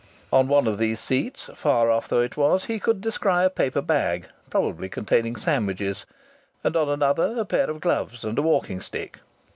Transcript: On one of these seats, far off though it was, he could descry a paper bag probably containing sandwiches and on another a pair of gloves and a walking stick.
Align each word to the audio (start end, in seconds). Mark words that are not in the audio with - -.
On 0.33 0.47
one 0.47 0.65
of 0.65 0.79
these 0.79 0.99
seats, 0.99 1.47
far 1.53 1.91
off 1.91 2.07
though 2.07 2.21
it 2.21 2.35
was, 2.35 2.65
he 2.65 2.79
could 2.79 3.01
descry 3.01 3.45
a 3.45 3.51
paper 3.51 3.83
bag 3.83 4.29
probably 4.49 4.89
containing 4.89 5.35
sandwiches 5.35 6.07
and 6.63 6.75
on 6.75 6.89
another 6.89 7.39
a 7.39 7.45
pair 7.45 7.69
of 7.69 7.81
gloves 7.81 8.23
and 8.23 8.39
a 8.39 8.41
walking 8.41 8.81
stick. 8.81 9.19